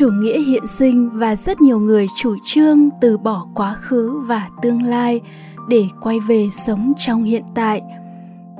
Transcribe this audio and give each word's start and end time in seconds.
chủ 0.00 0.10
nghĩa 0.10 0.40
hiện 0.40 0.66
sinh 0.66 1.10
và 1.12 1.36
rất 1.36 1.60
nhiều 1.60 1.78
người 1.78 2.06
chủ 2.16 2.36
trương 2.44 2.88
từ 3.00 3.18
bỏ 3.18 3.46
quá 3.54 3.74
khứ 3.74 4.20
và 4.26 4.48
tương 4.62 4.82
lai 4.82 5.20
để 5.68 5.84
quay 6.00 6.20
về 6.20 6.48
sống 6.50 6.92
trong 6.98 7.24
hiện 7.24 7.42
tại, 7.54 7.82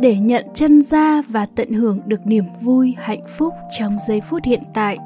để 0.00 0.16
nhận 0.16 0.46
chân 0.55 0.82
ra 0.82 1.23
và 1.29 1.46
tận 1.57 1.73
hưởng 1.73 2.00
được 2.07 2.27
niềm 2.27 2.45
vui, 2.62 2.95
hạnh 2.98 3.23
phúc 3.39 3.55
trong 3.79 3.96
giây 4.09 4.21
phút 4.30 4.45
hiện 4.45 4.62
tại. 4.75 4.98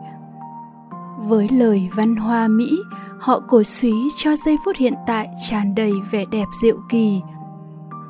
Với 1.18 1.48
lời 1.52 1.88
văn 1.96 2.16
hoa 2.16 2.48
mỹ, 2.48 2.78
họ 3.18 3.40
cổ 3.48 3.62
suý 3.62 3.92
cho 4.16 4.36
giây 4.36 4.56
phút 4.64 4.76
hiện 4.76 4.94
tại 5.06 5.28
tràn 5.48 5.74
đầy 5.74 5.92
vẻ 6.10 6.24
đẹp 6.32 6.46
diệu 6.62 6.76
kỳ. 6.90 7.20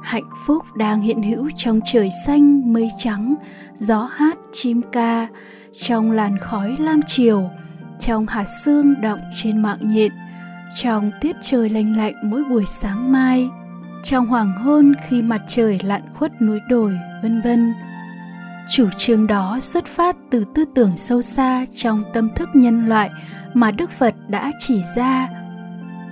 Hạnh 0.03 0.31
phúc 0.47 0.63
đang 0.77 1.01
hiện 1.01 1.23
hữu 1.23 1.49
trong 1.57 1.81
trời 1.93 2.09
xanh, 2.27 2.73
mây 2.73 2.89
trắng, 2.99 3.35
gió 3.75 4.09
hát, 4.13 4.39
chim 4.53 4.83
ca, 4.93 5.29
trong 5.73 6.11
làn 6.11 6.39
khói 6.39 6.77
lam 6.79 7.01
chiều 7.07 7.51
trong 8.01 8.27
hạt 8.27 8.45
sương 8.45 9.01
động 9.01 9.21
trên 9.43 9.63
mạng 9.63 9.79
nhện, 9.81 10.13
trong 10.83 11.11
tiết 11.21 11.37
trời 11.41 11.71
lành 11.71 11.97
lạnh 11.97 12.15
mỗi 12.25 12.45
buổi 12.45 12.65
sáng 12.67 13.13
mai, 13.13 13.49
trong 14.03 14.27
hoàng 14.27 14.53
hôn 14.57 14.93
khi 15.09 15.23
mặt 15.23 15.43
trời 15.47 15.81
lặn 15.83 16.03
khuất 16.15 16.43
núi 16.43 16.61
đồi, 16.69 16.99
vân 17.23 17.41
vân. 17.45 17.75
Chủ 18.69 18.89
trương 18.97 19.27
đó 19.27 19.59
xuất 19.61 19.87
phát 19.87 20.17
từ 20.31 20.45
tư 20.55 20.65
tưởng 20.75 20.97
sâu 20.97 21.23
xa 21.23 21.65
trong 21.75 22.05
tâm 22.15 22.29
thức 22.37 22.49
nhân 22.55 22.89
loại 22.89 23.11
mà 23.55 23.71
đức 23.71 23.91
phật 23.91 24.15
đã 24.29 24.53
chỉ 24.59 24.83
ra. 24.97 25.29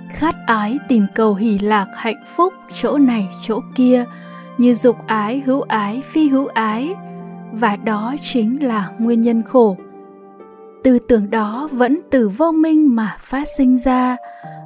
Khát 0.09 0.35
ái 0.45 0.79
tìm 0.87 1.05
cầu 1.15 1.35
hỷ 1.35 1.59
lạc 1.59 1.87
hạnh 1.95 2.23
phúc 2.35 2.53
chỗ 2.73 2.97
này 2.97 3.27
chỗ 3.47 3.59
kia, 3.75 4.05
như 4.57 4.73
dục 4.73 4.97
ái 5.07 5.41
hữu 5.45 5.61
ái 5.61 6.01
phi 6.11 6.29
hữu 6.29 6.47
ái, 6.47 6.95
và 7.51 7.75
đó 7.75 8.15
chính 8.21 8.63
là 8.63 8.89
nguyên 8.99 9.21
nhân 9.21 9.43
khổ 9.43 9.77
tư 10.83 10.99
tưởng 10.99 11.29
đó 11.29 11.69
vẫn 11.71 11.99
từ 12.11 12.29
vô 12.29 12.51
minh 12.51 12.95
mà 12.95 13.15
phát 13.19 13.47
sinh 13.57 13.77
ra, 13.77 14.17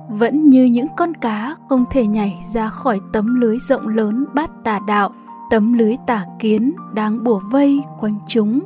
vẫn 0.09 0.49
như 0.49 0.65
những 0.65 0.87
con 0.97 1.13
cá 1.13 1.55
không 1.69 1.85
thể 1.91 2.07
nhảy 2.07 2.39
ra 2.53 2.69
khỏi 2.69 2.99
tấm 3.13 3.35
lưới 3.41 3.57
rộng 3.59 3.87
lớn 3.87 4.25
bát 4.33 4.49
tà 4.63 4.79
đạo, 4.87 5.13
tấm 5.49 5.73
lưới 5.73 5.95
tà 6.07 6.25
kiến 6.39 6.73
đang 6.93 7.23
bủa 7.23 7.39
vây 7.51 7.79
quanh 7.99 8.19
chúng. 8.27 8.59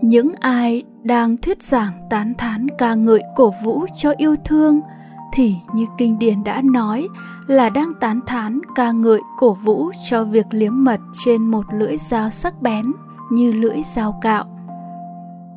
Những 0.00 0.32
ai 0.40 0.82
đang 1.02 1.36
thuyết 1.36 1.62
giảng 1.62 1.92
tán 2.10 2.34
thán 2.38 2.66
ca 2.78 2.94
ngợi 2.94 3.22
cổ 3.36 3.54
vũ 3.64 3.86
cho 3.96 4.12
yêu 4.16 4.36
thương 4.44 4.80
thì 5.32 5.56
như 5.74 5.86
kinh 5.98 6.18
điển 6.18 6.44
đã 6.44 6.62
nói 6.62 7.08
là 7.46 7.70
đang 7.70 7.92
tán 8.00 8.20
thán 8.26 8.60
ca 8.74 8.90
ngợi 8.90 9.20
cổ 9.38 9.52
vũ 9.52 9.90
cho 10.10 10.24
việc 10.24 10.46
liếm 10.50 10.84
mật 10.84 11.00
trên 11.24 11.42
một 11.42 11.64
lưỡi 11.72 11.96
dao 11.96 12.30
sắc 12.30 12.62
bén 12.62 12.92
như 13.30 13.52
lưỡi 13.52 13.82
dao 13.82 14.18
cạo. 14.22 14.44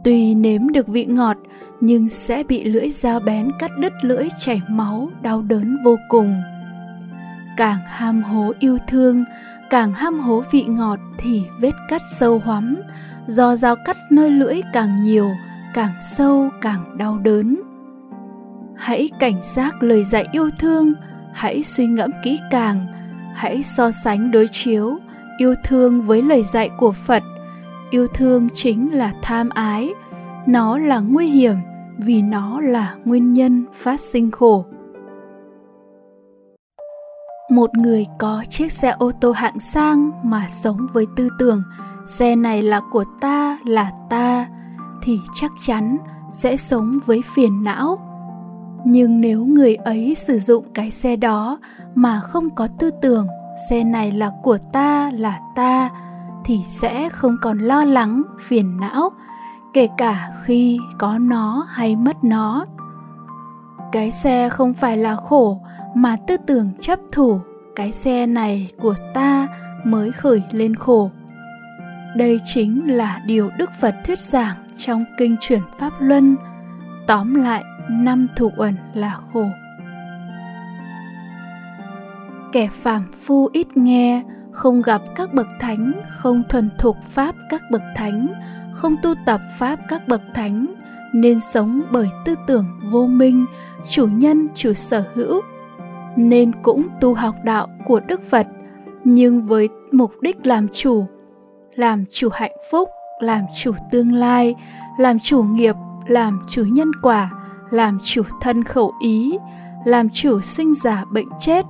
Tuy 0.03 0.35
nếm 0.35 0.69
được 0.69 0.87
vị 0.87 1.05
ngọt, 1.05 1.37
nhưng 1.81 2.09
sẽ 2.09 2.43
bị 2.43 2.63
lưỡi 2.63 2.89
dao 2.89 3.19
bén 3.19 3.51
cắt 3.59 3.71
đứt 3.79 3.93
lưỡi 4.01 4.27
chảy 4.39 4.61
máu, 4.69 5.09
đau 5.21 5.41
đớn 5.41 5.77
vô 5.83 5.95
cùng. 6.09 6.41
Càng 7.57 7.77
ham 7.85 8.23
hố 8.23 8.53
yêu 8.59 8.77
thương, 8.87 9.23
càng 9.69 9.93
ham 9.93 10.19
hố 10.19 10.43
vị 10.51 10.63
ngọt 10.63 10.99
thì 11.17 11.43
vết 11.59 11.73
cắt 11.89 12.01
sâu 12.07 12.41
hoắm. 12.45 12.81
Do 13.27 13.55
dao 13.55 13.75
cắt 13.85 13.97
nơi 14.09 14.31
lưỡi 14.31 14.61
càng 14.73 15.03
nhiều, 15.03 15.29
càng 15.73 15.91
sâu 16.01 16.49
càng 16.61 16.97
đau 16.97 17.17
đớn. 17.17 17.61
Hãy 18.75 19.09
cảnh 19.19 19.41
giác 19.41 19.83
lời 19.83 20.03
dạy 20.03 20.25
yêu 20.31 20.49
thương, 20.59 20.93
hãy 21.33 21.63
suy 21.63 21.85
ngẫm 21.85 22.11
kỹ 22.23 22.39
càng, 22.51 22.87
hãy 23.35 23.63
so 23.63 23.91
sánh 23.91 24.31
đối 24.31 24.47
chiếu, 24.51 24.97
yêu 25.37 25.55
thương 25.63 26.01
với 26.01 26.21
lời 26.21 26.43
dạy 26.43 26.69
của 26.77 26.91
phật 26.91 27.23
yêu 27.91 28.07
thương 28.07 28.47
chính 28.53 28.93
là 28.93 29.13
tham 29.21 29.49
ái. 29.49 29.93
Nó 30.47 30.77
là 30.77 30.99
nguy 30.99 31.27
hiểm 31.27 31.55
vì 31.97 32.21
nó 32.21 32.61
là 32.61 32.95
nguyên 33.05 33.33
nhân 33.33 33.65
phát 33.73 33.99
sinh 33.99 34.31
khổ. 34.31 34.65
Một 37.51 37.77
người 37.77 38.05
có 38.19 38.43
chiếc 38.49 38.71
xe 38.71 38.89
ô 38.89 39.11
tô 39.21 39.31
hạng 39.31 39.59
sang 39.59 40.11
mà 40.23 40.45
sống 40.49 40.87
với 40.93 41.05
tư 41.15 41.29
tưởng, 41.39 41.63
xe 42.05 42.35
này 42.35 42.63
là 42.63 42.81
của 42.91 43.03
ta, 43.21 43.57
là 43.65 43.91
ta, 44.09 44.47
thì 45.01 45.19
chắc 45.33 45.51
chắn 45.61 45.97
sẽ 46.31 46.57
sống 46.57 46.99
với 47.05 47.21
phiền 47.35 47.63
não. 47.63 47.97
Nhưng 48.85 49.21
nếu 49.21 49.45
người 49.45 49.75
ấy 49.75 50.15
sử 50.15 50.39
dụng 50.39 50.65
cái 50.73 50.91
xe 50.91 51.15
đó 51.15 51.59
mà 51.95 52.19
không 52.19 52.49
có 52.49 52.67
tư 52.79 52.91
tưởng, 53.01 53.27
xe 53.69 53.83
này 53.83 54.11
là 54.11 54.31
của 54.43 54.57
ta, 54.73 55.11
là 55.13 55.39
ta 55.55 55.89
thì 56.45 56.61
sẽ 56.65 57.09
không 57.09 57.37
còn 57.41 57.57
lo 57.59 57.85
lắng, 57.85 58.23
phiền 58.39 58.79
não, 58.79 59.09
kể 59.73 59.87
cả 59.97 60.29
khi 60.43 60.79
có 60.97 61.17
nó 61.17 61.65
hay 61.69 61.95
mất 61.95 62.23
nó. 62.23 62.65
Cái 63.91 64.11
xe 64.11 64.49
không 64.49 64.73
phải 64.73 64.97
là 64.97 65.15
khổ 65.15 65.61
mà 65.95 66.15
tư 66.27 66.37
tưởng 66.47 66.71
chấp 66.79 66.99
thủ. 67.11 67.39
Cái 67.75 67.91
xe 67.91 68.27
này 68.27 68.71
của 68.81 68.95
ta 69.13 69.47
mới 69.83 70.11
khởi 70.11 70.43
lên 70.51 70.75
khổ. 70.75 71.11
Đây 72.15 72.39
chính 72.45 72.93
là 72.93 73.19
điều 73.25 73.49
đức 73.57 73.69
phật 73.79 73.95
thuyết 74.05 74.19
giảng 74.19 74.55
trong 74.77 75.03
kinh 75.17 75.35
chuyển 75.41 75.61
pháp 75.77 75.93
luân. 75.99 76.35
Tóm 77.07 77.35
lại, 77.35 77.63
năm 77.89 78.27
thủ 78.35 78.51
uẩn 78.57 78.75
là 78.93 79.17
khổ. 79.33 79.45
Kẻ 82.51 82.67
phàm 82.67 83.03
phu 83.25 83.49
ít 83.53 83.77
nghe 83.77 84.23
không 84.51 84.81
gặp 84.81 85.01
các 85.15 85.33
bậc 85.33 85.47
thánh, 85.59 85.93
không 86.17 86.43
thuần 86.49 86.69
thuộc 86.79 86.97
pháp 87.03 87.35
các 87.49 87.61
bậc 87.71 87.81
thánh, 87.95 88.27
không 88.73 88.95
tu 89.03 89.13
tập 89.25 89.41
pháp 89.59 89.79
các 89.87 90.07
bậc 90.07 90.21
thánh, 90.33 90.65
nên 91.13 91.39
sống 91.39 91.81
bởi 91.91 92.07
tư 92.25 92.35
tưởng 92.47 92.65
vô 92.91 93.07
minh, 93.07 93.45
chủ 93.89 94.07
nhân, 94.07 94.47
chủ 94.55 94.73
sở 94.73 95.03
hữu. 95.13 95.41
Nên 96.15 96.51
cũng 96.61 96.87
tu 97.01 97.13
học 97.13 97.35
đạo 97.43 97.67
của 97.85 97.99
đức 97.99 98.21
phật, 98.29 98.47
nhưng 99.03 99.47
với 99.47 99.69
mục 99.91 100.11
đích 100.21 100.47
làm 100.47 100.67
chủ 100.67 101.05
làm 101.75 102.05
chủ 102.09 102.29
hạnh 102.29 102.55
phúc, 102.71 102.89
làm 103.19 103.41
chủ 103.61 103.71
tương 103.91 104.13
lai, 104.13 104.55
làm 104.97 105.19
chủ 105.19 105.43
nghiệp, 105.43 105.75
làm 106.07 106.41
chủ 106.47 106.63
nhân 106.63 106.91
quả, 107.01 107.31
làm 107.69 107.97
chủ 108.03 108.21
thân 108.41 108.63
khẩu 108.63 108.93
ý, 109.01 109.37
làm 109.85 110.09
chủ 110.09 110.41
sinh 110.41 110.73
giả 110.73 111.05
bệnh 111.11 111.27
chết 111.39 111.65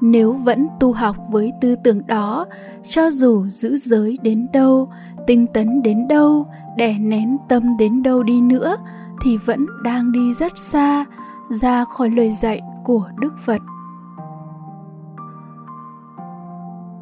nếu 0.00 0.32
vẫn 0.32 0.68
tu 0.80 0.92
học 0.92 1.16
với 1.30 1.52
tư 1.60 1.76
tưởng 1.84 2.06
đó, 2.06 2.46
cho 2.82 3.10
dù 3.10 3.46
giữ 3.46 3.76
giới 3.76 4.18
đến 4.22 4.46
đâu, 4.52 4.88
tinh 5.26 5.46
tấn 5.46 5.82
đến 5.82 6.08
đâu, 6.08 6.46
đè 6.76 6.98
nén 6.98 7.36
tâm 7.48 7.76
đến 7.78 8.02
đâu 8.02 8.22
đi 8.22 8.40
nữa, 8.40 8.76
thì 9.24 9.36
vẫn 9.36 9.66
đang 9.84 10.12
đi 10.12 10.34
rất 10.34 10.52
xa, 10.58 11.04
ra 11.50 11.84
khỏi 11.84 12.10
lời 12.10 12.30
dạy 12.30 12.60
của 12.84 13.08
đức 13.20 13.34
phật. 13.44 13.60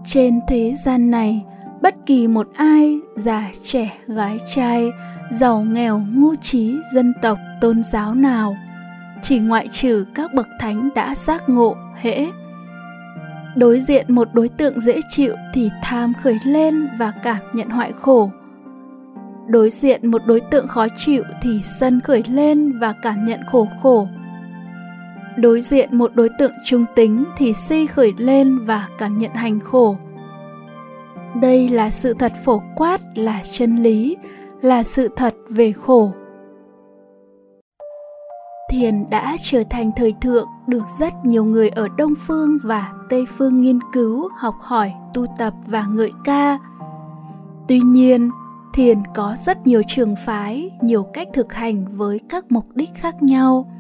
Trên 0.04 0.40
thế 0.48 0.74
gian 0.84 1.10
này, 1.10 1.44
bất 1.82 1.94
kỳ 2.06 2.28
một 2.28 2.48
ai, 2.56 3.00
già, 3.16 3.50
trẻ, 3.62 3.98
gái, 4.06 4.38
trai, 4.54 4.90
giàu, 5.30 5.60
nghèo, 5.60 6.02
ngu 6.14 6.34
trí, 6.34 6.78
dân 6.94 7.14
tộc, 7.22 7.38
tôn 7.60 7.82
giáo 7.82 8.14
nào, 8.14 8.56
chỉ 9.22 9.38
ngoại 9.38 9.68
trừ 9.68 10.06
các 10.14 10.34
bậc 10.34 10.46
thánh 10.60 10.88
đã 10.94 11.14
giác 11.14 11.48
ngộ, 11.48 11.76
hễ 11.94 12.26
đối 13.56 13.80
diện 13.80 14.14
một 14.14 14.28
đối 14.32 14.48
tượng 14.48 14.80
dễ 14.80 15.00
chịu 15.08 15.34
thì 15.54 15.70
tham 15.82 16.12
khởi 16.22 16.38
lên 16.44 16.88
và 16.98 17.12
cảm 17.22 17.42
nhận 17.52 17.68
hoại 17.68 17.92
khổ. 17.92 18.30
Đối 19.48 19.70
diện 19.70 20.10
một 20.10 20.22
đối 20.26 20.40
tượng 20.40 20.68
khó 20.68 20.86
chịu 20.96 21.22
thì 21.42 21.60
sân 21.62 22.00
khởi 22.00 22.22
lên 22.28 22.78
và 22.78 22.94
cảm 23.02 23.24
nhận 23.24 23.40
khổ 23.46 23.68
khổ. 23.82 24.08
Đối 25.36 25.60
diện 25.60 25.98
một 25.98 26.14
đối 26.14 26.28
tượng 26.38 26.52
trung 26.64 26.84
tính 26.94 27.24
thì 27.36 27.52
si 27.52 27.86
khởi 27.86 28.12
lên 28.18 28.58
và 28.58 28.88
cảm 28.98 29.18
nhận 29.18 29.30
hành 29.34 29.60
khổ. 29.60 29.96
Đây 31.40 31.68
là 31.68 31.90
sự 31.90 32.14
thật 32.14 32.32
phổ 32.44 32.62
quát 32.76 33.00
là 33.14 33.40
chân 33.50 33.76
lý, 33.76 34.16
là 34.62 34.82
sự 34.82 35.08
thật 35.16 35.34
về 35.48 35.72
khổ 35.72 36.12
thiền 38.76 39.10
đã 39.10 39.36
trở 39.40 39.62
thành 39.70 39.90
thời 39.96 40.14
thượng, 40.20 40.48
được 40.66 40.84
rất 40.98 41.12
nhiều 41.24 41.44
người 41.44 41.68
ở 41.68 41.88
đông 41.96 42.14
phương 42.26 42.58
và 42.62 42.92
tây 43.08 43.26
phương 43.36 43.60
nghiên 43.60 43.78
cứu, 43.92 44.28
học 44.36 44.54
hỏi, 44.60 44.92
tu 45.14 45.26
tập 45.38 45.54
và 45.66 45.84
ngợi 45.90 46.12
ca. 46.24 46.58
Tuy 47.68 47.80
nhiên, 47.80 48.30
thiền 48.74 49.02
có 49.14 49.34
rất 49.36 49.66
nhiều 49.66 49.82
trường 49.86 50.14
phái, 50.26 50.70
nhiều 50.80 51.02
cách 51.02 51.28
thực 51.34 51.52
hành 51.52 51.84
với 51.96 52.20
các 52.28 52.44
mục 52.52 52.64
đích 52.74 52.90
khác 52.94 53.22
nhau. 53.22 53.72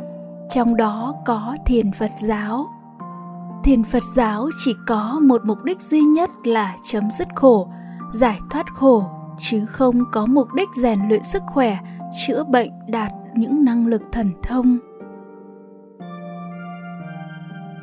Trong 0.48 0.76
đó 0.76 1.14
có 1.26 1.56
thiền 1.66 1.92
phật 1.92 2.10
giáo. 2.18 2.66
Thiền 3.64 3.84
phật 3.84 4.02
giáo 4.14 4.48
chỉ 4.64 4.72
có 4.86 5.20
một 5.22 5.44
mục 5.44 5.64
đích 5.64 5.80
duy 5.80 6.00
nhất 6.00 6.30
là 6.44 6.74
chấm 6.82 7.10
dứt 7.10 7.28
khổ, 7.34 7.68
giải 8.14 8.38
thoát 8.50 8.66
khổ, 8.74 9.04
chứ 9.38 9.66
không 9.66 10.04
có 10.12 10.26
mục 10.26 10.48
đích 10.54 10.68
rèn 10.76 10.98
luyện 11.08 11.22
sức 11.22 11.42
khỏe, 11.46 11.78
chữa 12.26 12.44
bệnh, 12.44 12.70
đạt 12.88 13.12
những 13.36 13.64
năng 13.64 13.86
lực 13.86 14.02
thần 14.12 14.30
thông. 14.42 14.78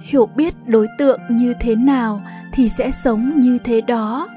Hiểu 0.01 0.25
biết 0.25 0.53
đối 0.67 0.87
tượng 0.97 1.19
như 1.29 1.53
thế 1.59 1.75
nào 1.75 2.21
thì 2.53 2.69
sẽ 2.69 2.91
sống 2.91 3.39
như 3.39 3.57
thế 3.63 3.81
đó. 3.81 4.29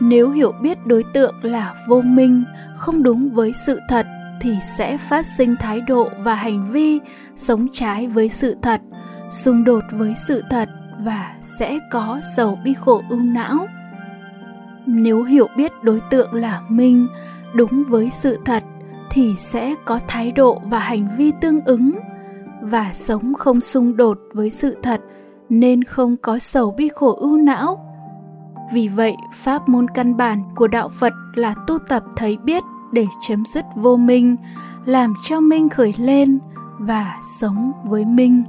Nếu 0.00 0.30
hiểu 0.30 0.52
biết 0.62 0.86
đối 0.86 1.04
tượng 1.14 1.34
là 1.42 1.74
vô 1.88 2.00
minh, 2.00 2.44
không 2.76 3.02
đúng 3.02 3.30
với 3.30 3.52
sự 3.52 3.80
thật 3.88 4.06
thì 4.40 4.56
sẽ 4.62 4.98
phát 4.98 5.26
sinh 5.26 5.56
thái 5.60 5.80
độ 5.80 6.08
và 6.18 6.34
hành 6.34 6.72
vi 6.72 6.98
sống 7.36 7.66
trái 7.72 8.06
với 8.06 8.28
sự 8.28 8.56
thật, 8.62 8.80
xung 9.30 9.64
đột 9.64 9.84
với 9.92 10.14
sự 10.26 10.42
thật 10.50 10.68
và 10.98 11.34
sẽ 11.42 11.78
có 11.90 12.20
sầu 12.36 12.58
bi 12.64 12.74
khổ 12.74 13.02
ưu 13.08 13.20
não. 13.20 13.66
Nếu 14.86 15.22
hiểu 15.22 15.48
biết 15.56 15.72
đối 15.82 16.00
tượng 16.10 16.34
là 16.34 16.60
minh, 16.68 17.06
đúng 17.54 17.84
với 17.88 18.10
sự 18.10 18.38
thật 18.44 18.62
thì 19.10 19.34
sẽ 19.36 19.74
có 19.84 20.00
thái 20.08 20.32
độ 20.32 20.60
và 20.64 20.78
hành 20.78 21.08
vi 21.16 21.32
tương 21.40 21.60
ứng. 21.60 21.98
Và 22.62 22.90
sống 22.92 23.34
không 23.34 23.60
xung 23.60 23.96
đột 23.96 24.18
với 24.34 24.50
sự 24.50 24.76
thật 24.82 25.00
nên 25.48 25.84
không 25.84 26.16
có 26.16 26.38
sầu 26.38 26.70
bi 26.70 26.88
khổ 26.88 27.16
ưu 27.20 27.36
não. 27.36 27.84
Vì 28.72 28.88
vậy, 28.88 29.16
pháp 29.34 29.68
môn 29.68 29.86
căn 29.94 30.16
bản 30.16 30.42
của 30.56 30.68
đạo 30.68 30.88
phật 30.88 31.12
là 31.34 31.54
tu 31.66 31.78
tập 31.78 32.04
thấy 32.16 32.36
biết 32.36 32.62
để 32.92 33.06
chấm 33.28 33.44
dứt 33.44 33.64
vô 33.76 33.96
minh, 33.96 34.36
làm 34.84 35.14
cho 35.24 35.40
minh 35.40 35.68
khởi 35.68 35.94
lên 35.98 36.38
và 36.78 37.14
sống 37.40 37.72
với 37.84 38.04
minh. 38.04 38.42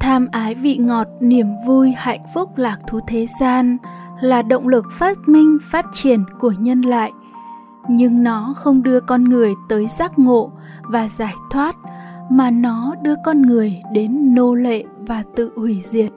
Tham 0.00 0.28
ái 0.32 0.54
vị 0.54 0.76
ngọt, 0.76 1.06
niềm 1.20 1.46
vui, 1.66 1.92
hạnh 1.96 2.20
phúc, 2.34 2.50
lạc 2.56 2.78
thú 2.86 3.00
thế 3.06 3.26
gian 3.40 3.76
là 4.20 4.42
động 4.42 4.68
lực 4.68 4.84
phát 4.92 5.16
minh, 5.26 5.58
phát 5.62 5.86
triển 5.92 6.24
của 6.40 6.52
nhân 6.58 6.80
loại 6.80 7.12
nhưng 7.88 8.22
nó 8.22 8.54
không 8.56 8.82
đưa 8.82 9.00
con 9.00 9.24
người 9.24 9.54
tới 9.68 9.86
giác 9.86 10.18
ngộ 10.18 10.52
và 10.82 11.08
giải 11.08 11.34
thoát, 11.50 11.76
mà 12.30 12.50
nó 12.50 12.94
đưa 13.02 13.14
con 13.24 13.42
người 13.42 13.82
đến 13.92 14.34
nô 14.34 14.54
lệ 14.54 14.84
và 14.98 15.22
tự 15.36 15.52
hủy 15.56 15.80
diệt. 15.84 16.12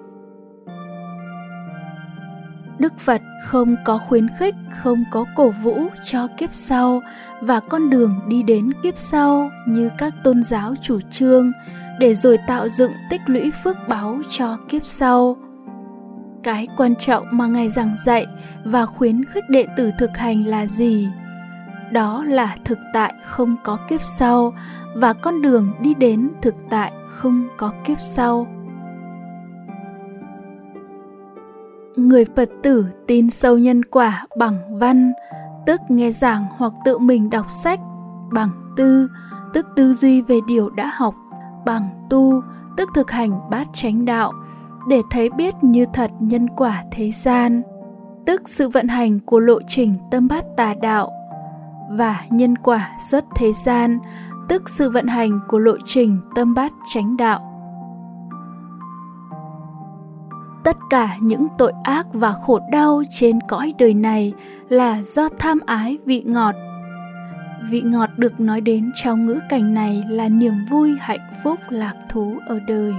Đức 2.79 2.93
phật 2.99 3.21
không 3.45 3.75
có 3.85 3.97
khuyến 3.97 4.27
khích, 4.39 4.55
không 4.71 5.03
có 5.11 5.25
cổ 5.35 5.51
vũ 5.63 5.77
cho 6.03 6.27
kiếp 6.37 6.49
sau 6.53 7.01
và 7.41 7.59
con 7.59 7.89
đường 7.89 8.19
đi 8.27 8.43
đến 8.43 8.71
kiếp 8.83 8.97
sau 8.97 9.49
như 9.67 9.89
các 9.97 10.13
tôn 10.23 10.43
giáo 10.43 10.73
chủ 10.81 10.99
trương 11.09 11.51
để 11.99 12.13
rồi 12.13 12.37
tạo 12.47 12.67
dựng 12.67 12.91
tích 13.09 13.21
lũy 13.25 13.51
phước 13.63 13.77
báo 13.87 14.21
cho 14.29 14.57
kiếp 14.69 14.85
sau. 14.85 15.37
Cái 16.43 16.67
quan 16.77 16.95
trọng 16.95 17.25
mà 17.31 17.47
ngài 17.47 17.69
giảng 17.69 17.95
dạy 18.05 18.25
và 18.63 18.85
khuyến 18.85 19.25
khích 19.25 19.43
đệ 19.49 19.65
tử 19.77 19.91
thực 19.97 20.17
hành 20.17 20.47
là 20.47 20.65
gì? 20.65 21.09
Đó 21.91 22.23
là 22.27 22.55
thực 22.65 22.79
tại 22.93 23.13
không 23.23 23.55
có 23.63 23.77
kiếp 23.89 24.01
sau, 24.03 24.53
và 24.95 25.13
con 25.13 25.41
đường 25.41 25.71
đi 25.81 25.93
đến 25.93 26.29
thực 26.41 26.55
tại 26.69 26.91
không 27.07 27.47
có 27.57 27.73
kiếp 27.85 27.97
sau. 27.99 28.47
Người 31.95 32.25
phật 32.35 32.49
tử 32.63 32.85
tin 33.07 33.29
sâu 33.29 33.57
nhân 33.57 33.85
quả 33.85 34.25
bằng 34.37 34.79
văn, 34.79 35.11
tức 35.65 35.81
nghe 35.89 36.11
giảng 36.11 36.45
hoặc 36.57 36.73
tự 36.85 36.97
mình 36.97 37.29
đọc 37.29 37.45
sách, 37.49 37.79
bằng 38.31 38.49
tư, 38.75 39.07
tức 39.53 39.65
tư 39.75 39.93
duy 39.93 40.21
về 40.21 40.39
điều 40.47 40.69
đã 40.69 40.91
học, 40.93 41.15
bằng 41.65 41.89
tu, 42.09 42.41
tức 42.77 42.89
thực 42.95 43.11
hành 43.11 43.49
bát 43.49 43.67
chánh 43.73 44.05
đạo, 44.05 44.33
để 44.89 45.01
thấy 45.11 45.29
biết 45.29 45.55
như 45.61 45.85
thật 45.93 46.11
nhân 46.19 46.47
quả 46.49 46.83
thế 46.91 47.11
gian, 47.11 47.61
tức 48.25 48.49
sự 48.49 48.69
vận 48.69 48.87
hành 48.87 49.19
của 49.19 49.39
lộ 49.39 49.59
trình 49.67 49.95
tâm 50.11 50.27
bát 50.27 50.43
tà 50.57 50.73
đạo 50.81 51.11
và 51.89 52.19
nhân 52.29 52.57
quả 52.57 52.89
xuất 52.99 53.25
thế 53.35 53.51
gian, 53.51 53.99
tức 54.49 54.69
sự 54.69 54.89
vận 54.89 55.07
hành 55.07 55.39
của 55.47 55.59
lộ 55.59 55.77
trình 55.85 56.19
tâm 56.35 56.53
bát 56.53 56.73
chánh 56.93 57.17
đạo. 57.17 57.45
Tất 60.63 60.77
cả 60.89 61.09
những 61.21 61.47
tội 61.57 61.73
ác 61.83 62.07
và 62.13 62.31
khổ 62.31 62.59
đau 62.71 63.03
trên 63.09 63.39
cõi 63.47 63.73
đời 63.79 63.93
này 63.93 64.33
là 64.69 65.03
do 65.03 65.29
tham 65.39 65.59
ái 65.65 65.97
vị 66.05 66.23
ngọt. 66.25 66.55
Vị 67.69 67.81
ngọt 67.81 68.09
được 68.17 68.39
nói 68.39 68.61
đến 68.61 68.91
trong 69.03 69.25
ngữ 69.25 69.39
cảnh 69.49 69.73
này 69.73 70.03
là 70.09 70.29
niềm 70.29 70.53
vui, 70.69 70.95
hạnh 70.99 71.29
phúc, 71.43 71.59
lạc 71.69 71.93
thú 72.09 72.35
ở 72.47 72.59
đời. 72.59 72.93